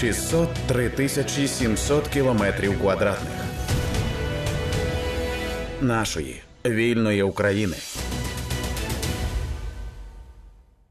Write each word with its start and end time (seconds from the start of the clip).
603 0.00 0.90
тисячі 0.90 1.48
700 1.48 2.08
кілометрів 2.08 2.80
квадратних 2.80 3.32
нашої 5.80 6.42
вільної 6.66 7.22
України. 7.22 7.76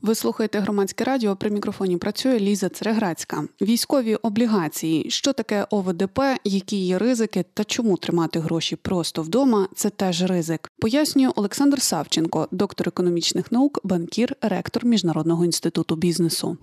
Ви 0.01 0.15
слухаєте 0.15 0.59
громадське 0.59 1.03
радіо. 1.03 1.35
При 1.35 1.49
мікрофоні 1.49 1.97
працює 1.97 2.39
Ліза 2.39 2.69
Цереграцька. 2.69 3.43
Військові 3.61 4.15
облігації. 4.15 5.09
Що 5.09 5.33
таке 5.33 5.67
ОВДП, 5.69 6.19
які 6.43 6.77
є 6.77 6.97
ризики 6.97 7.45
та 7.53 7.63
чому 7.63 7.97
тримати 7.97 8.39
гроші 8.39 8.75
просто 8.75 9.21
вдома 9.21 9.67
це 9.75 9.89
теж 9.89 10.23
ризик. 10.23 10.71
Пояснює 10.79 11.31
Олександр 11.35 11.81
Савченко, 11.81 12.47
доктор 12.51 12.87
економічних 12.87 13.51
наук, 13.51 13.79
банкір, 13.83 14.35
ректор 14.41 14.85
Міжнародного 14.85 15.45
інституту 15.45 15.95
бізнесу. 15.95 16.57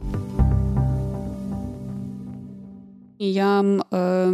Я 3.32 3.60
е, 3.60 4.32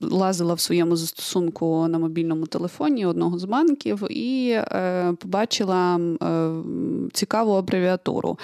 лазила 0.00 0.54
в 0.54 0.60
своєму 0.60 0.96
застосунку 0.96 1.86
на 1.88 1.98
мобільному 1.98 2.46
телефоні 2.46 3.06
одного 3.06 3.38
з 3.38 3.44
банків 3.44 4.06
і 4.10 4.50
е, 4.50 5.12
побачила 5.18 6.00
е, 6.22 6.50
цікаву 7.12 7.52
абревіатуру. 7.52 8.38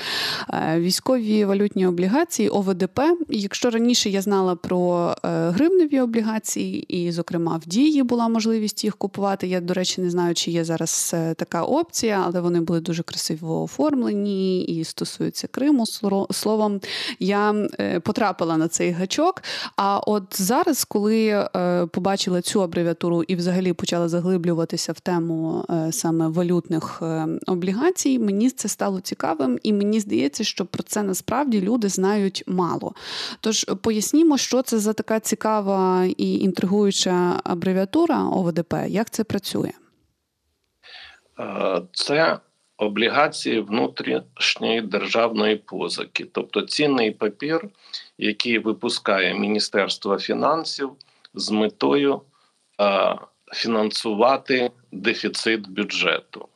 Е, 0.53 0.81
військові 0.81 1.45
валютні 1.45 1.87
облігації 1.87 2.49
ОВДП. 2.49 3.01
Якщо 3.29 3.71
раніше 3.71 4.11
я 4.11 4.23
знала 4.23 4.57
про 4.57 5.15
е, 5.25 5.51
гривневі 5.51 6.01
облігації, 6.01 6.83
і, 6.83 7.13
зокрема, 7.13 7.57
в 7.57 7.69
дії 7.69 8.03
була 8.03 8.29
можливість 8.29 8.85
їх 8.85 8.97
купувати. 8.97 9.47
Я, 9.47 9.61
до 9.61 9.75
речі, 9.75 10.01
не 10.01 10.11
знаю, 10.11 10.35
чи 10.35 10.51
є 10.51 10.65
зараз 10.65 11.11
е, 11.15 11.35
така 11.35 11.63
опція, 11.63 12.23
але 12.27 12.41
вони 12.41 12.61
були 12.61 12.81
дуже 12.81 13.03
красиво 13.03 13.63
оформлені 13.63 14.63
і 14.63 14.85
стосуються 14.85 15.47
Криму. 15.47 15.85
Словом, 16.31 16.81
я 17.19 17.69
потрапила 18.03 18.57
на 18.57 18.69
цей 18.69 18.91
гачок. 18.91 19.43
А 19.81 20.01
от 20.07 20.41
зараз, 20.41 20.85
коли 20.85 21.29
е, 21.29 21.87
побачила 21.87 22.43
цю 22.43 22.63
абревіатуру 22.63 23.23
і 23.23 23.37
взагалі 23.37 23.73
почала 23.73 24.09
заглиблюватися 24.09 24.93
в 24.93 25.01
тему 25.01 25.65
е, 25.71 25.93
саме 25.93 26.29
валютних 26.29 26.99
е, 27.03 27.27
облігацій, 27.47 28.19
мені 28.19 28.51
це 28.51 28.69
стало 28.69 29.01
цікавим, 29.01 29.59
і 29.63 29.73
мені 29.73 30.01
здається, 30.01 30.45
що 30.45 30.67
про 30.67 30.83
це 30.83 31.03
насправді 31.03 31.61
люди 31.61 31.89
знають 31.89 32.45
мало. 32.47 32.95
Тож 33.41 33.65
пояснімо, 33.65 34.39
що 34.39 34.63
це 34.63 34.79
за 34.79 34.93
така 34.93 35.21
цікава 35.21 36.05
і 36.17 36.39
інтригуюча 36.39 37.41
абревіатура 37.45 38.25
ОВДП, 38.25 38.75
як 38.89 39.11
це 39.11 39.25
працює? 39.25 39.73
Це 41.93 42.39
облігації 42.79 43.61
внутрішньої 43.61 44.81
державної 44.81 45.57
позики, 45.57 46.25
тобто 46.33 46.63
цінний 46.63 47.11
папір, 47.11 47.69
який 48.19 48.59
випускає 48.59 49.35
Міністерство 49.35 50.19
фінансів 50.19 50.91
з 51.35 51.51
метою 51.51 52.21
а, 52.79 53.15
фінансувати 53.53 54.71
дефіцит 54.93 55.69
бюджету. 55.69 56.49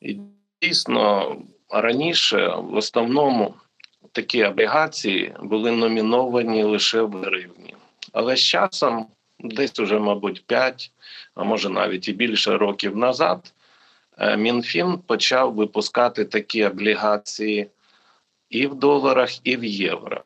І 0.00 0.18
дійсно 0.62 1.36
раніше 1.70 2.54
в 2.56 2.76
основному 2.76 3.54
такі 4.12 4.44
облігації 4.44 5.34
були 5.42 5.72
номіновані 5.72 6.62
лише 6.62 7.02
в 7.02 7.12
гривні, 7.12 7.74
але 8.12 8.36
з 8.36 8.40
часом. 8.40 9.06
Десь 9.40 9.80
уже, 9.80 9.98
мабуть, 9.98 10.46
5, 10.46 10.92
а 11.34 11.44
може 11.44 11.68
навіть 11.68 12.08
і 12.08 12.12
більше 12.12 12.56
років 12.56 12.96
назад, 12.96 13.52
Е, 13.55 13.55
МінФін 14.36 14.98
почав 14.98 15.54
випускати 15.54 16.24
такі 16.24 16.64
облігації 16.64 17.70
і 18.50 18.66
в 18.66 18.74
доларах, 18.74 19.46
і 19.46 19.56
в 19.56 19.64
євро. 19.64 20.22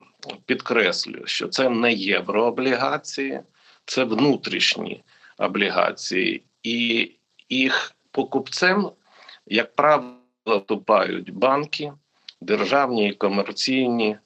Підкреслюю, 0.47 1.23
що 1.27 1.49
це 1.49 1.69
не 1.69 1.93
єврооблігації, 1.93 3.41
це 3.85 4.05
внутрішні 4.05 5.03
облігації, 5.39 6.43
і 6.63 7.11
їх 7.49 7.93
покупцем, 8.11 8.91
як 9.47 9.75
правило, 9.75 10.17
вступають 10.47 11.35
банки, 11.35 11.93
державні 12.41 13.09
і 13.09 13.13
комерційні, 13.13 14.17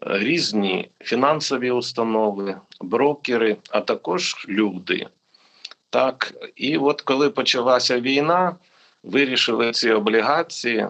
різні 0.00 0.90
фінансові 1.00 1.70
установи, 1.70 2.60
брокери, 2.80 3.56
а 3.70 3.80
також 3.80 4.46
люди. 4.48 5.06
Так, 5.90 6.34
і 6.56 6.78
от 6.78 7.00
коли 7.00 7.30
почалася 7.30 8.00
війна 8.00 8.56
вирішили 9.02 9.72
ці 9.72 9.90
облігації, 9.90 10.86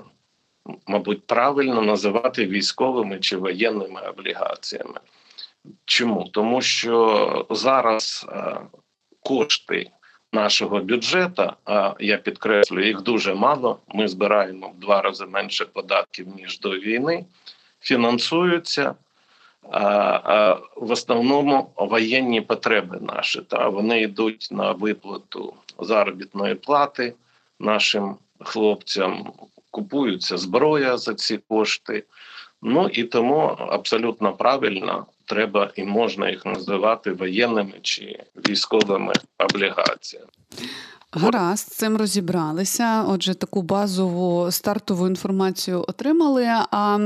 мабуть, 0.87 1.27
правильно 1.27 1.83
називати 1.83 2.47
військовими 2.47 3.19
чи 3.19 3.37
воєнними 3.37 4.01
облігаціями. 4.01 5.01
Чому? 5.85 6.29
Тому 6.33 6.63
що 6.63 7.47
зараз 7.51 8.27
е, 8.29 8.57
кошти 9.21 9.91
нашого 10.33 10.79
бюджету, 10.79 11.53
а 11.65 11.95
я 12.01 12.17
підкреслюю, 12.17 12.87
їх 12.87 13.03
дуже 13.03 13.35
мало. 13.35 13.79
Ми 13.89 14.09
збираємо 14.09 14.69
в 14.69 14.81
два 14.81 15.03
рази 15.03 15.27
менше 15.27 15.65
податків 15.65 16.27
ніж 16.37 16.61
до 16.61 16.71
війни, 16.71 17.25
фінансуються. 17.81 18.95
А, 19.71 19.81
а 20.25 20.59
в 20.77 20.91
основному 20.91 21.71
воєнні 21.77 22.41
потреби 22.41 22.99
наші 23.01 23.41
та 23.41 23.69
вони 23.69 24.01
йдуть 24.03 24.49
на 24.51 24.73
виплату 24.73 25.55
заробітної 25.79 26.55
плати 26.55 27.15
нашим 27.61 28.17
хлопцям, 28.41 29.33
купуються 29.71 30.39
зброя 30.39 30.99
за 30.99 31.15
ці 31.15 31.39
кошти. 31.49 32.05
Ну 32.63 32.89
і 32.89 33.05
тому 33.05 33.39
абсолютно 33.59 34.33
правильно 34.33 35.07
треба 35.25 35.71
і 35.77 35.85
можна 35.85 36.31
їх 36.31 36.47
називати 36.47 37.13
воєнними 37.13 37.73
чи 37.83 38.19
військовими 38.49 39.13
облігаціями. 39.39 40.29
Гаразд, 41.13 41.73
з 41.73 41.77
цим 41.77 41.97
розібралися. 41.97 43.05
Отже, 43.09 43.35
таку 43.35 43.63
базову 43.63 44.51
стартову 44.51 45.07
інформацію 45.07 45.85
отримали. 45.89 46.47
А 46.71 46.99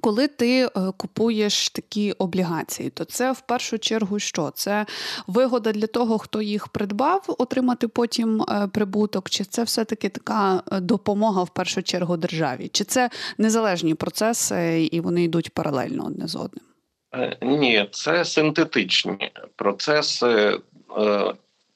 коли 0.00 0.28
ти 0.28 0.64
е, 0.64 0.70
купуєш 0.96 1.70
такі 1.70 2.12
облігації, 2.12 2.90
то 2.90 3.04
це 3.04 3.32
в 3.32 3.40
першу 3.40 3.78
чергу 3.78 4.18
що? 4.18 4.50
Це 4.54 4.86
вигода 5.26 5.72
для 5.72 5.86
того, 5.86 6.18
хто 6.18 6.42
їх 6.42 6.68
придбав, 6.68 7.24
отримати 7.38 7.88
потім 7.88 8.42
е, 8.42 8.68
прибуток, 8.72 9.30
чи 9.30 9.44
це 9.44 9.62
все-таки 9.62 10.08
така 10.08 10.62
е, 10.72 10.80
допомога 10.80 11.42
в 11.42 11.48
першу 11.48 11.82
чергу 11.82 12.16
державі? 12.16 12.68
Чи 12.72 12.84
це 12.84 13.10
незалежні 13.38 13.94
процеси 13.94 14.88
і 14.92 15.00
вони 15.00 15.24
йдуть 15.24 15.50
паралельно 15.50 16.06
одне 16.06 16.28
з 16.28 16.36
одним? 16.36 16.64
Ні, 17.42 17.88
це 17.92 18.24
синтетичні 18.24 19.32
процеси. 19.56 20.60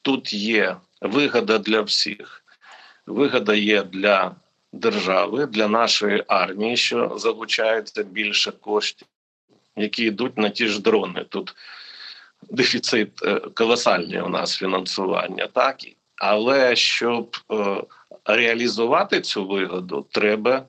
Тут 0.02 0.32
є 0.32 0.76
вигода 1.00 1.58
для 1.58 1.80
всіх. 1.80 2.44
Вигода 3.06 3.54
є 3.54 3.82
для 3.82 4.34
держави 4.72 5.46
для 5.46 5.68
нашої 5.68 6.24
армії, 6.28 6.76
що 6.76 7.12
залучається 7.16 8.02
більше 8.02 8.52
коштів, 8.52 9.08
які 9.76 10.04
йдуть 10.04 10.38
на 10.38 10.48
ті 10.48 10.68
ж 10.68 10.82
дрони. 10.82 11.24
Тут 11.28 11.54
дефіцит 12.50 13.10
е, 13.22 13.34
колосальний 13.34 14.20
у 14.20 14.28
нас 14.28 14.56
фінансування, 14.56 15.46
так 15.46 15.76
але 16.16 16.76
щоб 16.76 17.36
е, 17.52 17.82
реалізувати 18.24 19.20
цю 19.20 19.46
вигоду, 19.46 20.06
треба 20.10 20.56
е, 20.56 20.64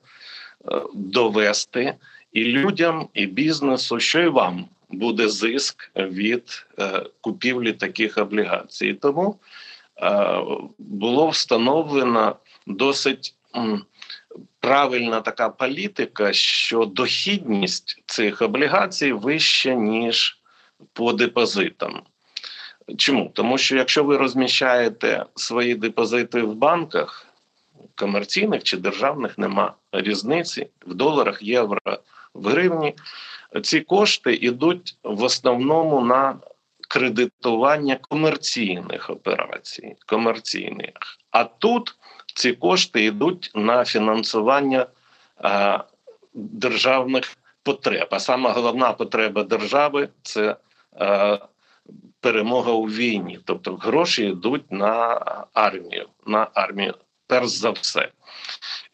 довести 0.94 1.94
і 2.32 2.44
людям, 2.44 3.08
і 3.14 3.26
бізнесу, 3.26 4.00
що 4.00 4.20
і 4.20 4.28
вам 4.28 4.68
буде 4.90 5.28
зиск 5.28 5.90
від 5.96 6.66
е, 6.78 7.06
купівлі 7.20 7.72
таких 7.72 8.18
облігацій. 8.18 8.94
Тому 8.94 9.38
е, 10.02 10.38
було 10.78 11.28
встановлено 11.28 12.36
досить 12.66 13.34
правильна 14.60 15.20
така 15.20 15.48
політика, 15.48 16.32
що 16.32 16.84
дохідність 16.84 18.02
цих 18.06 18.42
облігацій 18.42 19.12
вища, 19.12 19.74
ніж 19.74 20.38
по 20.92 21.12
депозитам. 21.12 22.02
Чому? 22.96 23.30
Тому 23.34 23.58
що 23.58 23.76
якщо 23.76 24.04
ви 24.04 24.16
розміщаєте 24.16 25.24
свої 25.36 25.74
депозити 25.74 26.42
в 26.42 26.54
банках, 26.54 27.26
комерційних 27.94 28.62
чи 28.62 28.76
державних 28.76 29.38
нема 29.38 29.74
різниці 29.92 30.68
в 30.86 30.94
доларах, 30.94 31.42
євро, 31.42 31.80
в 32.34 32.48
гривні, 32.48 32.94
ці 33.62 33.80
кошти 33.80 34.34
йдуть 34.34 34.96
в 35.04 35.22
основному 35.22 36.00
на 36.00 36.36
кредитування 36.88 37.98
комерційних 38.08 39.10
операцій. 39.10 39.96
комерційних. 40.06 40.92
А 41.30 41.44
тут 41.44 41.94
ці 42.34 42.52
кошти 42.52 43.04
йдуть 43.04 43.50
на 43.54 43.84
фінансування 43.84 44.86
а, 45.36 45.78
державних 46.34 47.36
потреб. 47.62 48.08
А 48.10 48.20
сама 48.20 48.52
головна 48.52 48.92
потреба 48.92 49.42
держави 49.42 50.08
це 50.22 50.56
а, 50.98 51.38
перемога 52.20 52.72
у 52.72 52.84
війні. 52.84 53.38
Тобто 53.44 53.74
гроші 53.74 54.24
йдуть 54.24 54.72
на 54.72 55.20
армію, 55.52 56.08
на 56.26 56.48
армію 56.54 56.94
перш 57.32 57.48
за 57.48 57.70
все. 57.70 58.08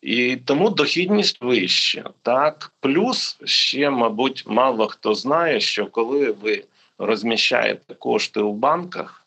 І 0.03 0.37
тому 0.37 0.71
дохідність 0.71 1.43
вища. 1.43 2.11
Так, 2.23 2.73
плюс 2.81 3.39
ще, 3.45 3.91
мабуть, 3.91 4.45
мало 4.47 4.87
хто 4.87 5.15
знає, 5.15 5.61
що 5.61 5.87
коли 5.87 6.31
ви 6.31 6.65
розміщаєте 6.99 7.95
кошти 7.95 8.41
у 8.41 8.53
банках, 8.53 9.27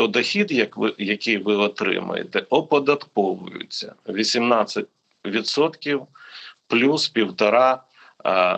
то 0.00 0.06
дохід, 0.06 0.52
як 0.52 0.76
ви, 0.76 0.94
який 0.98 1.38
ви 1.38 1.54
отримаєте, 1.54 2.46
оподатковується 2.50 3.94
18% 4.06 6.06
плюс 6.66 7.08
півтора 7.08 7.82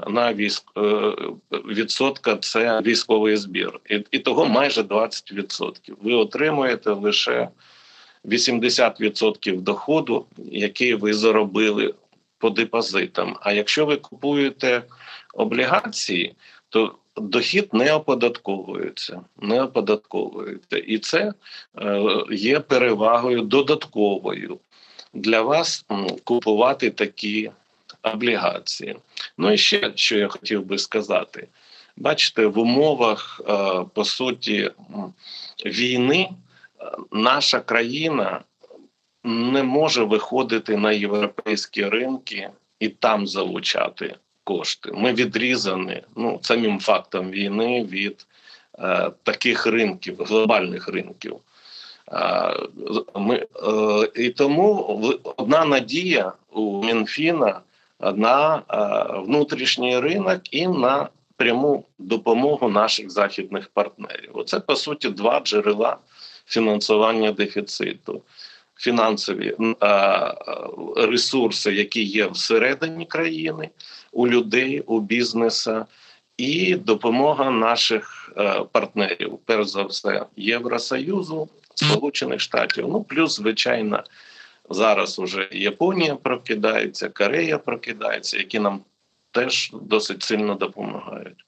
на 0.06 0.34
військ 0.34 0.64
е, 0.76 1.12
відсотка 1.52 2.36
це 2.36 2.80
військовий 2.80 3.36
збір, 3.36 3.80
і, 3.90 4.04
і 4.10 4.18
того 4.18 4.46
майже 4.46 4.82
20%. 4.82 5.74
Ви 6.02 6.14
отримуєте 6.14 6.90
лише 6.90 7.48
80% 8.24 9.60
доходу, 9.60 10.26
який 10.38 10.94
ви 10.94 11.14
заробили 11.14 11.94
по 12.38 12.50
депозитам. 12.50 13.36
А 13.40 13.52
якщо 13.52 13.86
ви 13.86 13.96
купуєте 13.96 14.82
облігації, 15.34 16.34
то 16.68 16.94
дохід 17.16 17.74
не 17.74 17.94
оподатковується, 17.94 19.20
не 19.40 19.62
оподатковується, 19.62 20.78
і 20.78 20.98
це 20.98 21.32
е, 21.78 22.02
є 22.30 22.60
перевагою 22.60 23.42
додатковою 23.42 24.58
для 25.14 25.42
вас 25.42 25.84
купувати 26.24 26.90
такі 26.90 27.50
облігації. 28.02 28.96
Ну 29.38 29.52
і 29.52 29.58
ще 29.58 29.92
що 29.94 30.18
я 30.18 30.28
хотів 30.28 30.64
би 30.64 30.78
сказати: 30.78 31.48
бачите, 31.96 32.46
в 32.46 32.58
умовах 32.58 33.40
е, 33.48 33.84
по 33.94 34.04
суті 34.04 34.70
війни 35.66 36.28
е, 36.30 36.84
наша 37.12 37.60
країна 37.60 38.40
не 39.24 39.62
може 39.62 40.04
виходити 40.04 40.76
на 40.76 40.92
європейські 40.92 41.84
ринки 41.84 42.50
і 42.80 42.88
там 42.88 43.26
залучати 43.26 44.16
кошти. 44.44 44.92
Ми 44.94 45.12
відрізані 45.12 46.02
ну 46.16 46.38
самим 46.42 46.80
фактом 46.80 47.30
війни 47.30 47.84
від 47.84 48.26
е, 48.78 49.10
таких 49.22 49.66
ринків, 49.66 50.16
глобальних 50.18 50.88
ринків. 50.88 51.36
Е, 52.12 52.56
ми, 53.14 53.36
е, 53.36 54.10
І 54.14 54.30
тому 54.30 54.84
одна 55.36 55.64
надія 55.64 56.32
у 56.52 56.84
Мінфіна 56.84 57.60
на 58.14 58.56
е, 58.56 59.20
внутрішній 59.20 60.00
ринок 60.00 60.54
і 60.54 60.68
на 60.68 61.08
пряму 61.36 61.84
допомогу 61.98 62.68
наших 62.68 63.10
західних 63.10 63.68
партнерів. 63.68 64.30
Оце 64.34 64.60
по 64.60 64.76
суті 64.76 65.08
два 65.08 65.40
джерела 65.40 65.96
фінансування 66.46 67.32
дефіциту. 67.32 68.22
Фінансові 68.76 69.56
ресурси, 70.96 71.74
які 71.74 72.02
є 72.02 72.26
всередині 72.26 73.06
країни, 73.06 73.70
у 74.12 74.28
людей, 74.28 74.80
у 74.80 75.00
бізнеса, 75.00 75.86
і 76.36 76.74
допомога 76.74 77.50
наших 77.50 78.32
е, 78.36 78.64
партнерів, 78.72 79.38
перш 79.44 79.68
за 79.68 79.82
все, 79.82 80.26
Євросоюзу, 80.36 81.48
Сполучених 81.74 82.40
Штатів, 82.40 82.88
ну 82.88 83.02
плюс 83.04 83.36
звичайно 83.36 84.04
Зараз 84.70 85.18
уже 85.18 85.48
Японія 85.52 86.14
прокидається, 86.14 87.08
Корея 87.08 87.58
прокидається, 87.58 88.38
які 88.38 88.58
нам 88.58 88.80
теж 89.30 89.70
досить 89.72 90.22
сильно 90.22 90.54
допомагають. 90.54 91.44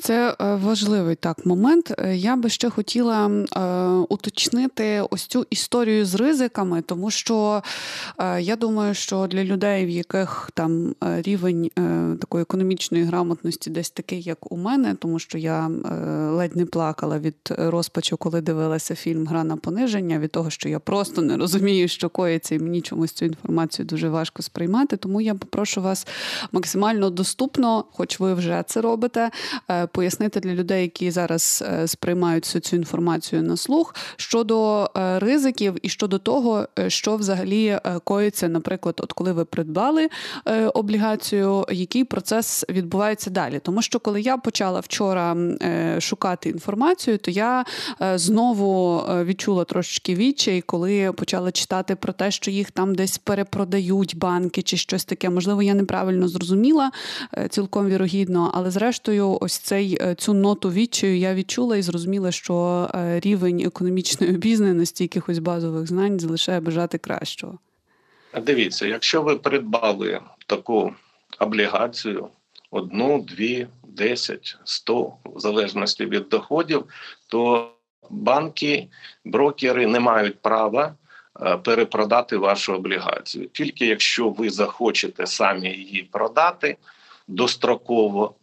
Це 0.00 0.36
е, 0.40 0.54
важливий 0.54 1.14
так 1.14 1.46
момент. 1.46 1.94
Е, 1.98 2.16
я 2.16 2.36
би 2.36 2.48
ще 2.48 2.70
хотіла 2.70 3.26
е, 3.26 3.60
уточнити 4.08 5.04
ось 5.10 5.26
цю 5.26 5.46
історію 5.50 6.06
з 6.06 6.14
ризиками, 6.14 6.82
тому 6.82 7.10
що 7.10 7.62
е, 8.18 8.42
я 8.42 8.56
думаю, 8.56 8.94
що 8.94 9.26
для 9.26 9.44
людей, 9.44 9.86
в 9.86 9.88
яких 9.88 10.50
там 10.54 10.94
е, 11.04 11.22
рівень 11.22 11.70
е, 11.78 12.16
такої 12.20 12.42
економічної 12.42 13.04
грамотності 13.04 13.70
десь 13.70 13.90
такий, 13.90 14.22
як 14.22 14.52
у 14.52 14.56
мене, 14.56 14.94
тому 14.94 15.18
що 15.18 15.38
я 15.38 15.70
ледь 16.30 16.56
не 16.56 16.66
плакала 16.66 17.18
від 17.18 17.36
розпачу, 17.48 18.16
коли 18.16 18.40
дивилася 18.40 18.94
фільм 18.94 19.26
Гра 19.26 19.44
на 19.44 19.56
пониження, 19.56 20.18
від 20.18 20.30
того, 20.30 20.50
що 20.50 20.68
я 20.68 20.78
просто 20.78 21.22
не 21.22 21.36
розумію, 21.36 21.88
що 21.88 22.08
коїться, 22.08 22.54
і 22.54 22.58
мені 22.58 22.80
чомусь 22.80 23.12
цю 23.12 23.24
інформацію 23.24 23.86
дуже 23.86 24.08
важко 24.08 24.42
сприймати. 24.42 24.96
Тому 24.96 25.20
я 25.20 25.34
попрошу 25.34 25.82
вас 25.82 26.06
максимально 26.52 27.10
доступно, 27.10 27.84
хоч 27.92 28.20
ви 28.20 28.34
вже 28.34 28.64
це 28.66 28.80
робите 28.80 29.30
пояснити 29.86 30.40
для 30.40 30.54
людей, 30.54 30.82
які 30.82 31.10
зараз 31.10 31.64
е, 31.66 31.88
сприймають 31.88 32.44
всю 32.44 32.62
цю 32.62 32.76
інформацію 32.76 33.42
на 33.42 33.56
слух 33.56 33.94
щодо 34.16 34.90
е, 34.96 35.18
ризиків 35.18 35.76
і 35.82 35.88
щодо 35.88 36.18
того, 36.18 36.66
е, 36.78 36.90
що 36.90 37.16
взагалі 37.16 37.78
коїться, 38.04 38.48
наприклад, 38.48 38.94
от 38.98 39.12
коли 39.12 39.32
ви 39.32 39.44
придбали 39.44 40.08
облігацію, 40.74 41.66
який 41.70 42.04
процес 42.04 42.64
відбувається 42.68 43.30
далі. 43.30 43.58
Тому 43.58 43.82
що 43.82 44.00
коли 44.00 44.20
я 44.20 44.36
почала 44.36 44.80
вчора 44.80 45.36
шукати 45.98 46.48
інформацію, 46.48 47.18
то 47.18 47.30
я 47.30 47.64
знову 48.14 49.02
відчула 49.24 49.64
трошечки 49.64 50.14
відчай, 50.14 50.60
коли 50.60 51.12
почала 51.12 51.52
читати 51.52 51.96
про 51.96 52.12
те, 52.12 52.30
що 52.30 52.50
їх 52.50 52.70
там 52.70 52.94
десь 52.94 53.18
перепродають 53.18 54.16
банки 54.16 54.62
чи 54.62 54.76
щось 54.76 55.04
таке. 55.04 55.30
Можливо, 55.30 55.62
я 55.62 55.74
неправильно 55.74 56.28
зрозуміла 56.28 56.90
цілком 57.50 57.88
вірогідно, 57.88 58.50
але 58.54 58.70
зрештою, 58.70 59.38
ось 59.40 59.58
цей 59.70 59.98
Е, 60.00 60.14
цю 60.14 60.34
ноту 60.34 60.70
відчаю 60.70 61.18
я 61.18 61.34
відчула 61.34 61.76
і 61.76 61.82
зрозуміла, 61.82 62.32
що 62.32 62.88
е, 62.94 63.20
рівень 63.20 63.60
економічної 63.60 64.34
обізнаності 64.34 65.04
якихось 65.04 65.38
базових 65.38 65.86
знань 65.86 66.20
залишає 66.20 66.60
бажати 66.60 66.98
кращого. 66.98 67.58
Дивіться, 68.42 68.86
якщо 68.86 69.22
ви 69.22 69.36
придбали 69.36 70.20
таку 70.46 70.94
облігацію, 71.38 72.28
одну, 72.70 73.22
дві, 73.28 73.66
десять, 73.88 74.58
сто, 74.64 75.12
в 75.24 75.40
залежності 75.40 76.06
від 76.06 76.28
доходів, 76.28 76.84
то 77.26 77.70
банки, 78.10 78.88
брокери 79.24 79.86
не 79.86 80.00
мають 80.00 80.42
права 80.42 80.94
е, 81.40 81.56
перепродати 81.56 82.36
вашу 82.36 82.74
облігацію. 82.74 83.46
Тільки 83.46 83.86
якщо 83.86 84.28
ви 84.28 84.50
захочете 84.50 85.26
самі 85.26 85.68
її 85.68 86.08
продати 86.12 86.76
достроково, 87.28 88.34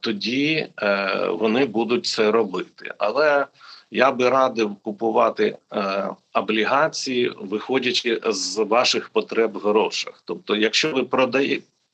тоді 0.00 0.68
е, 0.82 1.26
вони 1.28 1.66
будуть 1.66 2.06
це 2.06 2.30
робити. 2.30 2.94
Але 2.98 3.46
я 3.90 4.12
би 4.12 4.30
радив 4.30 4.76
купувати 4.76 5.58
е, 5.72 6.08
облігації, 6.34 7.32
виходячи 7.36 8.20
з 8.26 8.56
ваших 8.58 9.08
потреб 9.08 9.52
в 9.52 9.58
грошах. 9.58 10.22
Тобто, 10.24 10.56
якщо 10.56 10.92
ви 10.92 11.04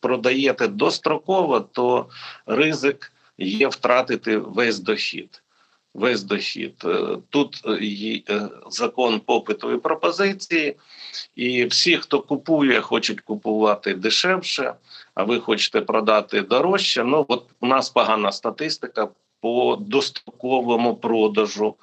продаєте 0.00 0.68
достроково, 0.68 1.60
то 1.60 2.06
ризик 2.46 3.12
є 3.38 3.68
втратити 3.68 4.38
весь 4.38 4.78
дохід. 4.78 5.42
Весь 5.94 6.22
дохід 6.22 6.74
е, 6.84 7.18
тут 7.30 7.62
закон 8.70 9.20
попиту 9.20 9.72
і 9.72 9.78
пропозиції, 9.78 10.76
і 11.36 11.64
всі, 11.64 11.96
хто 11.96 12.20
купує, 12.20 12.80
хочуть 12.80 13.20
купувати 13.20 13.94
дешевше 13.94 14.74
а 15.14 15.22
ви 15.22 15.40
хочете 15.40 15.80
продати 15.80 16.42
дорожче. 16.42 17.04
Ну 17.04 17.24
от 17.28 17.44
у 17.60 17.66
нас 17.66 17.90
погана 17.90 18.32
статистика 18.32 19.08
по 19.40 19.76
достроковому 19.80 20.96
продажу 20.96 21.74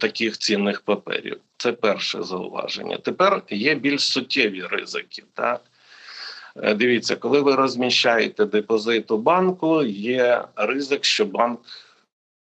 таких 0.00 0.38
цінних 0.38 0.80
паперів. 0.80 1.40
Це 1.56 1.72
перше 1.72 2.22
зауваження. 2.22 2.96
Тепер 2.96 3.42
є 3.50 3.74
більш 3.74 4.00
суттєві 4.00 4.62
ризики. 4.70 5.24
Так 5.34 5.60
е, 6.56 6.74
дивіться, 6.74 7.16
коли 7.16 7.40
ви 7.40 7.54
розміщаєте 7.54 8.44
депозит 8.44 9.10
у 9.10 9.18
банку, 9.18 9.82
є 9.82 10.44
ризик, 10.56 11.04
що 11.04 11.24
банк. 11.24 11.60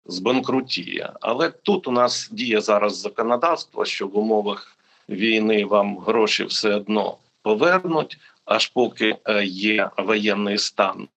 Збанкрутіє, 0.05 1.13
але 1.21 1.49
тут 1.49 1.87
у 1.87 1.91
нас 1.91 2.29
діє 2.31 2.61
зараз 2.61 2.97
законодавство, 2.97 3.85
що 3.85 4.07
в 4.07 4.17
умовах 4.17 4.77
війни 5.09 5.65
вам 5.65 5.97
гроші 5.97 6.43
все 6.43 6.75
одно 6.75 7.17
повернуть 7.41 8.17
аж 8.45 8.67
поки 8.67 9.15
е, 9.25 9.43
є 9.45 9.89
воєнний 9.97 10.57
стан. 10.57 11.07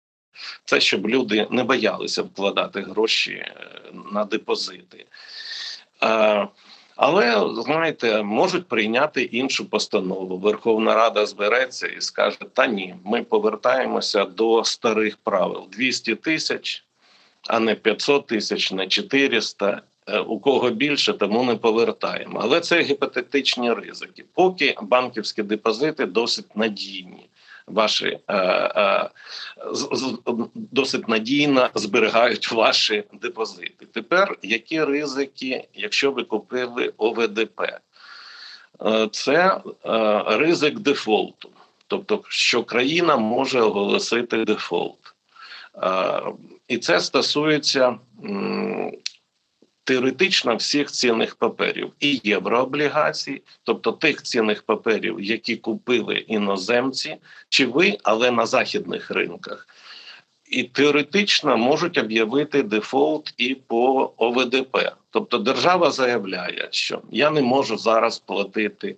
Це 0.65 0.81
щоб 0.81 1.09
люди 1.09 1.47
не 1.51 1.65
боялися 1.65 2.23
вкладати 2.23 2.81
гроші 2.81 3.33
е, 3.33 3.53
на 4.13 4.25
депозити. 4.25 5.07
Е, 6.03 6.49
але 6.97 7.51
знаєте, 7.63 8.23
можуть 8.23 8.69
прийняти 8.69 9.23
іншу 9.23 9.71
постанову. 9.71 10.39
Верховна 10.39 10.95
Рада 10.95 11.27
збереться 11.27 11.87
і 11.87 12.01
скаже: 12.01 12.39
Та 12.53 12.67
ні, 12.67 12.95
ми 13.05 13.23
повертаємося 13.23 14.25
до 14.25 14.65
старих 14.65 15.17
правил: 15.17 15.69
200 15.73 16.15
тисяч, 16.15 16.84
а 17.49 17.61
не 17.61 17.75
500 17.75 18.27
тисяч, 18.27 18.73
не 18.73 18.87
400 18.87 19.83
Е, 20.07 20.19
у 20.19 20.41
кого 20.41 20.71
більше, 20.71 21.13
тому 21.13 21.45
не 21.45 21.57
повертаємо. 21.57 22.41
Але 22.43 22.61
це 22.61 22.83
гіпотетичні 22.83 23.73
ризики. 23.73 24.25
Поки 24.35 24.77
банківські 24.83 25.43
депозити 25.43 26.07
досить 26.07 26.57
надійні. 26.57 27.29
Ваші 27.67 28.19
е, 28.29 28.37
е, 28.37 29.11
досить 30.55 31.09
надійно 31.09 31.71
зберігають 31.75 32.53
ваші 32.53 33.05
депозити. 33.13 33.87
Тепер 33.93 34.39
які 34.43 34.85
ризики, 34.85 35.69
якщо 35.75 36.13
ви 36.13 36.23
купили 36.23 36.93
ОВДП? 36.97 37.61
е, 38.87 39.09
це 39.13 39.61
ризик 40.27 40.79
дефолту, 40.79 41.51
тобто, 41.87 42.23
що 42.29 42.65
країна 42.65 43.17
може 43.17 43.61
оголосити 43.61 44.45
дефолт. 44.45 45.15
І 46.69 46.79
це 46.79 47.01
стосується 47.01 47.99
теоретично 49.85 50.57
всіх 50.57 50.91
цінних 50.91 51.35
паперів 51.35 51.93
і 52.01 52.21
єврооблігацій, 52.25 53.43
тобто 53.63 53.93
тих 53.93 54.23
цінних 54.23 54.63
паперів, 54.63 55.21
які 55.21 55.57
купили 55.57 56.17
іноземці, 56.17 57.17
чи 57.49 57.67
ви, 57.67 57.99
але 58.03 58.31
на 58.31 58.47
західних 58.47 59.11
ринках. 59.11 59.69
І 60.51 60.63
теоретично 60.63 61.57
можуть 61.57 61.99
об'явити 61.99 62.63
дефолт 62.63 63.35
і 63.37 63.55
по 63.55 64.13
ОВДП. 64.17 64.93
Тобто 65.11 65.39
держава 65.39 65.91
заявляє, 65.91 66.69
що 66.71 67.03
я 67.11 67.31
не 67.31 67.43
можу 67.43 67.79
зараз 67.79 68.19
платити, 68.19 68.97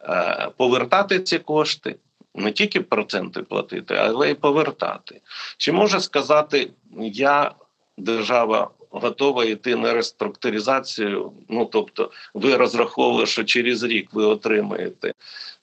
е, 0.00 0.48
повертати 0.56 1.20
ці 1.20 1.38
кошти, 1.38 1.96
не 2.34 2.52
тільки 2.52 2.80
проценти 2.80 3.42
платити, 3.42 3.94
але 3.94 4.30
й 4.30 4.34
повертати. 4.34 5.20
Чи 5.56 5.72
може 5.72 6.00
сказати, 6.00 6.70
я 7.12 7.52
держава 7.98 8.70
готова 8.92 9.44
йти 9.44 9.76
на 9.76 9.92
реструктуризацію. 9.92 11.32
Ну 11.48 11.64
тобто, 11.64 12.10
ви 12.34 12.56
розраховували, 12.56 13.26
що 13.26 13.44
через 13.44 13.82
рік 13.82 14.08
ви 14.12 14.24
отримаєте. 14.24 15.12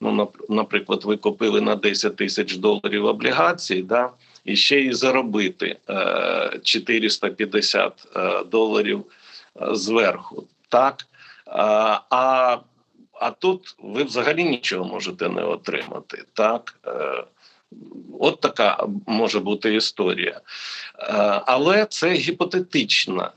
Ну, 0.01 0.31
наприклад, 0.49 1.03
ви 1.05 1.17
купили 1.17 1.61
на 1.61 1.75
10 1.75 2.15
тисяч 2.15 2.55
доларів 2.55 3.05
облігацій, 3.05 3.81
да, 3.81 4.09
і 4.45 4.55
ще 4.55 4.79
й 4.79 4.93
заробити 4.93 5.77
е, 5.89 6.59
450 6.63 8.07
е, 8.15 8.43
доларів 8.43 9.05
е, 9.61 9.75
зверху. 9.75 10.47
Так. 10.69 11.05
А, 11.45 12.57
а 13.19 13.31
тут 13.31 13.75
ви 13.79 14.03
взагалі 14.03 14.43
нічого 14.43 14.85
можете 14.85 15.29
не 15.29 15.43
отримати. 15.43 16.23
Так. 16.33 16.79
Е, 16.87 17.23
От 18.19 18.41
така 18.41 18.87
може 19.07 19.39
бути 19.39 19.75
історія. 19.75 20.31
Е, 20.31 20.41
але 21.45 21.85
це 21.85 22.13
гіпотетичне 22.13 23.29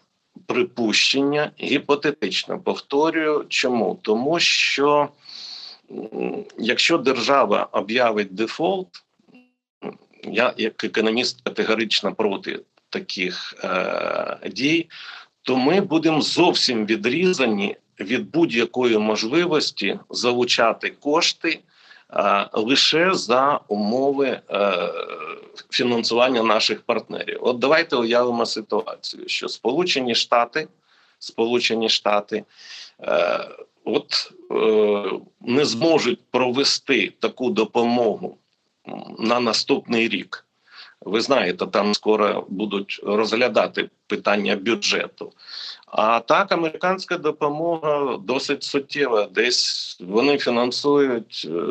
припущення, 0.47 1.51
гіпотетично 1.61 2.59
повторюю. 2.59 3.47
Чому? 3.49 3.99
Тому 4.03 4.41
що 4.41 5.09
якщо 6.59 6.99
держава 6.99 7.69
об'явить 7.73 8.35
дефолт, 8.35 8.89
я 10.25 10.55
як 10.57 10.85
економіст 10.85 11.41
категорично 11.41 12.15
проти 12.15 12.61
таких 12.91 13.55
е, 13.65 14.39
дій, 14.51 14.89
то 15.43 15.57
ми 15.57 15.81
будемо 15.81 16.21
зовсім 16.21 16.87
відрізані 16.87 17.77
від 18.01 18.31
будь-якої 18.31 18.99
можливості 18.99 19.99
залучати 20.11 20.91
кошти 20.91 21.61
лише 22.53 23.15
за 23.15 23.61
умови 23.69 24.41
е, 24.51 24.89
фінансування 25.71 26.43
наших 26.43 26.83
партнерів. 26.83 27.39
От 27.41 27.59
давайте 27.59 27.97
уявимо 27.97 28.47
ситуацію, 28.47 29.23
що 29.27 29.49
Сполучені 29.49 30.15
Штати, 30.15 30.69
Сполучені 31.19 31.89
Штати. 31.89 32.45
Е, 33.03 33.49
от 33.85 34.33
е, 34.51 35.21
не 35.41 35.65
зможуть 35.65 36.21
провести 36.31 37.13
таку 37.21 37.51
допомогу 37.51 38.39
на 39.19 39.41
наступний 39.41 40.09
рік. 40.09 40.47
Ви 41.05 41.21
знаєте, 41.21 41.67
там 41.67 41.95
скоро 41.95 42.47
будуть 42.49 43.01
розглядати 43.03 43.91
питання 44.07 44.57
бюджету. 44.57 45.33
А 45.87 46.21
так, 46.21 46.53
американська 46.53 47.19
допомога 47.19 48.17
досить 48.17 48.63
суттєва. 48.63 49.29
Десь 49.35 49.97
вони 50.01 50.39
фінансують 50.39 51.49
е, 51.51 51.63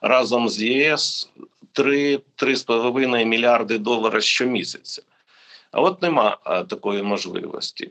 разом 0.00 0.48
з 0.48 0.62
ЄС 0.62 1.30
3-3,5 1.74 3.24
мільярди 3.24 3.78
доларів 3.78 4.22
щомісяця. 4.22 5.02
А 5.72 5.80
от 5.80 6.02
нема 6.02 6.38
е, 6.46 6.64
такої 6.64 7.02
можливості. 7.02 7.90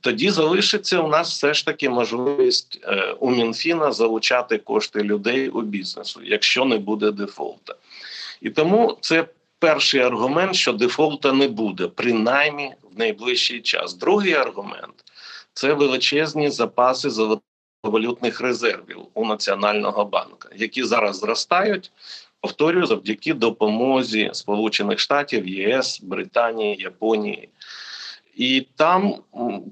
Тоді 0.00 0.30
залишиться 0.30 1.00
у 1.00 1.08
нас 1.08 1.30
все 1.30 1.54
ж 1.54 1.66
таки 1.66 1.88
можливість 1.88 2.80
е, 2.84 3.12
у 3.20 3.30
Мінфіна 3.30 3.92
залучати 3.92 4.58
кошти 4.58 5.02
людей 5.02 5.48
у 5.48 5.62
бізнесу, 5.62 6.20
якщо 6.24 6.64
не 6.64 6.78
буде 6.78 7.10
дефолта. 7.10 7.74
І 8.40 8.50
тому 8.50 8.98
це 9.00 9.26
перший 9.66 10.00
аргумент, 10.00 10.54
що 10.54 10.72
дефолта 10.72 11.32
не 11.32 11.48
буде, 11.48 11.86
принаймні 11.86 12.72
в 12.82 12.98
найближчий 12.98 13.60
час. 13.60 13.94
Другий 13.94 14.34
аргумент 14.34 15.04
це 15.52 15.72
величезні 15.72 16.50
запаси 16.50 17.10
золотовалютних 17.10 18.40
резервів 18.40 18.98
у 19.14 19.26
Національного 19.26 20.04
банку, 20.04 20.48
які 20.56 20.84
зараз 20.84 21.18
зростають. 21.18 21.92
Повторюю, 22.40 22.86
завдяки 22.86 23.34
допомозі 23.34 24.30
Сполучених 24.32 24.98
Штатів, 24.98 25.48
ЄС, 25.48 26.00
Британії, 26.02 26.76
Японії. 26.80 27.48
І 28.36 28.66
там 28.76 29.14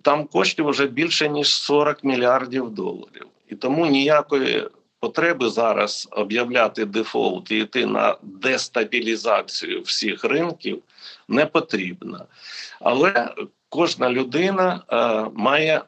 там 0.03 0.27
коштів 0.27 0.69
вже 0.69 0.87
більше 0.87 1.29
ніж 1.29 1.49
40 1.49 2.05
мільярдів 2.05 2.71
доларів. 2.71 3.27
І 3.49 3.55
тому 3.55 3.87
ніякої 3.87 4.69
потреби 5.05 5.51
зараз 5.51 6.09
об'являти 6.11 6.85
дефолт 6.85 7.51
і 7.51 7.59
йти 7.59 7.87
на 7.87 8.17
дестабілізацію 8.23 9.83
всіх 9.83 10.25
ринків 10.25 10.83
не 11.29 11.47
потрібно. 11.47 12.27
Але 12.81 13.35
кожна 13.69 14.11
людина 14.11 14.83
е, 14.89 15.31
має 15.35 15.83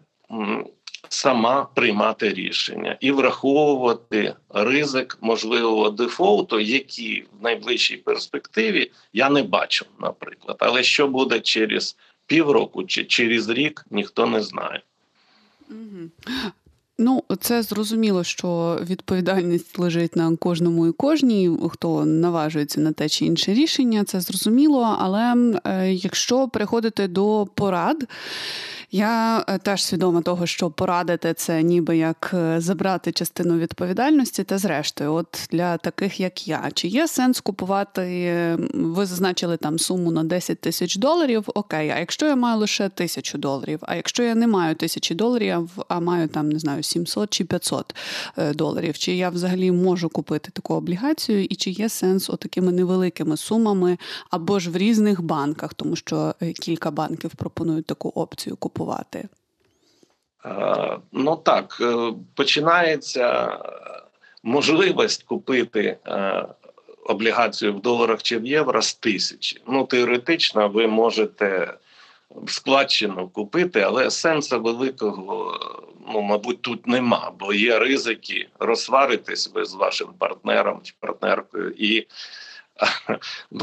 сама 1.08 1.68
приймати 1.74 2.28
рішення 2.28 2.96
і 3.00 3.10
враховувати 3.10 4.34
ризик 4.50 5.18
можливого 5.20 5.90
дефолту, 5.90 6.60
який 6.60 7.24
в 7.40 7.42
найближчій 7.42 7.96
перспективі 7.96 8.92
я 9.12 9.30
не 9.30 9.42
бачу, 9.42 9.86
наприклад. 10.00 10.56
Але 10.60 10.82
що 10.82 11.08
буде 11.08 11.40
через 11.40 11.96
півроку 12.26 12.84
чи 12.84 13.04
через 13.04 13.48
рік, 13.48 13.84
ніхто 13.90 14.26
не 14.26 14.42
знає. 14.42 14.82
Ну, 16.98 17.24
це 17.40 17.62
зрозуміло, 17.62 18.24
що 18.24 18.78
відповідальність 18.82 19.78
лежить 19.78 20.16
на 20.16 20.36
кожному 20.36 20.86
і 20.86 20.92
кожній, 20.92 21.58
хто 21.70 22.04
наважується 22.04 22.80
на 22.80 22.92
те 22.92 23.08
чи 23.08 23.24
інше 23.24 23.54
рішення, 23.54 24.04
це 24.04 24.20
зрозуміло. 24.20 24.96
Але 25.00 25.34
е, 25.64 25.92
якщо 25.92 26.48
переходити 26.48 27.08
до 27.08 27.46
порад. 27.54 28.06
Я 28.90 29.44
е, 29.48 29.58
теж 29.58 29.84
свідома 29.84 30.22
того, 30.22 30.46
що 30.46 30.70
порадити 30.70 31.34
це 31.34 31.62
ніби 31.62 31.96
як 31.96 32.30
е, 32.34 32.60
забрати 32.60 33.12
частину 33.12 33.58
відповідальності, 33.58 34.44
та 34.44 34.58
зрештою, 34.58 35.12
от 35.12 35.48
для 35.50 35.76
таких 35.76 36.20
як 36.20 36.48
я, 36.48 36.70
чи 36.74 36.88
є 36.88 37.08
сенс 37.08 37.40
купувати? 37.40 38.58
Ви 38.74 39.06
зазначили 39.06 39.56
там 39.56 39.78
суму 39.78 40.10
на 40.10 40.24
10 40.24 40.60
тисяч 40.60 40.96
доларів. 40.96 41.44
Окей, 41.54 41.90
а 41.90 41.98
якщо 41.98 42.26
я 42.26 42.36
маю 42.36 42.58
лише 42.58 42.88
тисячу 42.88 43.38
доларів, 43.38 43.78
а 43.82 43.96
якщо 43.96 44.22
я 44.22 44.34
не 44.34 44.46
маю 44.46 44.74
тисячі 44.74 45.14
доларів, 45.14 45.70
а 45.88 46.00
маю 46.00 46.28
там 46.28 46.48
не 46.48 46.58
знаю 46.58 46.82
700 46.86 47.30
чи 47.30 47.44
500 47.44 47.94
е, 48.38 48.54
доларів, 48.54 48.98
чи 48.98 49.12
я 49.12 49.30
взагалі 49.30 49.72
можу 49.72 50.08
купити 50.08 50.50
таку 50.50 50.74
облігацію, 50.74 51.44
і 51.44 51.54
чи 51.54 51.70
є 51.70 51.88
сенс 51.88 52.30
отакими 52.30 52.72
невеликими 52.72 53.36
сумами 53.36 53.98
або 54.30 54.58
ж 54.58 54.70
в 54.70 54.76
різних 54.76 55.22
банках, 55.22 55.74
тому 55.74 55.96
що 55.96 56.34
кілька 56.62 56.90
банків 56.90 57.30
пропонують 57.30 57.86
таку 57.86 58.08
опцію 58.08 58.56
купувати 58.56 58.76
купувати? 58.76 59.28
Ну 61.12 61.36
так, 61.36 61.78
е, 61.80 62.12
починається 62.34 63.58
можливість 64.42 65.22
купити 65.22 65.98
е, 66.06 66.44
облігацію 67.04 67.74
в 67.74 67.80
доларах 67.80 68.22
чи 68.22 68.38
в 68.38 68.46
євро 68.46 68.82
з 68.82 68.94
тисячі. 68.94 69.62
Ну, 69.68 69.84
теоретично, 69.84 70.68
ви 70.68 70.86
можете 70.86 71.74
в 72.42 72.50
складчину 72.50 73.28
купити, 73.28 73.80
але 73.80 74.10
сенсу 74.10 74.60
великого, 74.60 75.60
ну, 76.12 76.22
мабуть, 76.22 76.62
тут 76.62 76.86
нема, 76.86 77.32
бо 77.38 77.52
є 77.54 77.78
ризики 77.78 78.48
розсваритись 78.58 79.50
ви 79.54 79.64
з 79.64 79.74
вашим 79.74 80.08
партнером 80.18 80.80
чи 80.82 80.94
партнеркою, 81.00 81.70
і 81.78 82.06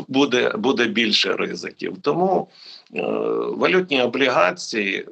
буде, 0.08 0.50
буде 0.50 0.86
більше 0.86 1.34
ризиків. 1.34 1.98
Тому. 2.02 2.50
Е, 2.96 3.02
валютні 3.58 4.02
облігації 4.02 5.08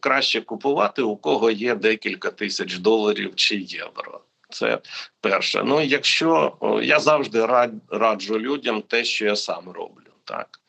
краще 0.00 0.40
купувати, 0.40 1.02
у 1.02 1.16
кого 1.16 1.50
є 1.50 1.74
декілька 1.74 2.30
тисяч 2.30 2.78
доларів 2.78 3.32
чи 3.34 3.56
євро. 3.56 4.20
Це 4.50 4.78
перше. 5.20 5.62
Ну, 5.64 5.80
якщо 5.80 6.56
я 6.82 7.00
завжди 7.00 7.46
рад, 7.46 7.70
раджу 7.90 8.38
людям 8.38 8.82
те, 8.82 9.04
що 9.04 9.24
я 9.24 9.36
сам 9.36 9.68
роблю. 9.68 10.10
Так 10.24 10.60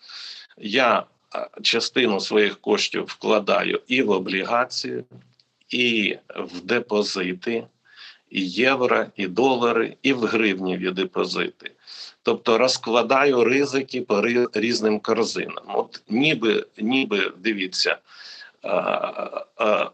я 0.57 1.03
частину 1.61 2.19
своїх 2.19 2.61
коштів 2.61 3.03
вкладаю 3.03 3.81
і 3.87 4.01
в 4.01 4.11
облігації, 4.11 5.03
і 5.69 6.17
в 6.35 6.61
депозити, 6.61 7.67
і 8.29 8.49
євро, 8.49 9.05
і 9.15 9.27
долари, 9.27 9.97
і 10.01 10.13
в 10.13 10.19
гривніві 10.19 10.91
депозити. 10.91 11.71
Тобто 12.23 12.57
розкладаю 12.57 13.43
ризики 13.43 14.01
по 14.01 14.21
різним 14.53 14.99
корзинам. 14.99 15.63
От 15.67 16.01
ніби 16.09 16.65
ніби 16.77 17.33
дивіться, 17.37 17.97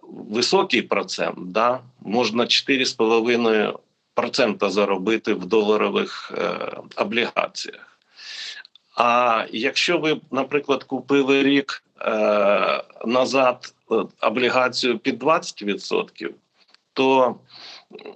високий 0.01 0.81
процент, 0.81 1.51
да, 1.51 1.79
можна 2.01 2.43
4,5% 2.43 4.69
заробити 4.69 5.33
в 5.33 5.45
доларових 5.45 6.31
е, 6.37 6.57
облігаціях. 6.95 7.92
А 9.05 9.45
якщо 9.51 9.97
ви, 9.97 10.21
наприклад, 10.31 10.83
купили 10.83 11.43
рік 11.43 11.83
е, 12.01 12.83
назад 13.05 13.73
е, 13.91 13.95
облігацію 14.21 14.99
під 14.99 15.23
20%, 15.23 16.29
то 16.93 17.35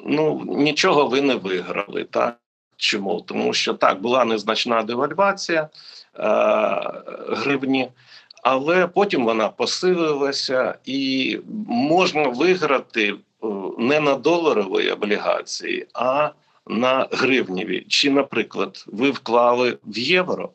ну, 0.05 0.43
нічого 0.45 1.07
ви 1.07 1.21
не 1.21 1.35
виграли. 1.35 2.03
Так? 2.03 2.37
Чому? 2.77 3.21
Тому 3.21 3.53
що 3.53 3.73
так, 3.73 4.01
була 4.01 4.25
незначна 4.25 4.83
девальвація 4.83 5.61
е, 5.61 5.69
гривні, 7.29 7.89
але 8.43 8.87
потім 8.87 9.25
вона 9.25 9.49
посилилася 9.49 10.77
і 10.85 11.39
можна 11.67 12.27
виграти 12.27 13.09
е, 13.09 13.15
не 13.77 13.99
на 13.99 14.15
доларовій 14.15 14.91
облігації, 14.91 15.87
а 15.93 16.29
на 16.67 17.07
гривніві. 17.11 17.85
Чи, 17.87 18.11
наприклад, 18.11 18.85
ви 18.87 19.11
вклали 19.11 19.77
в 19.83 19.97
євро, 19.97 20.49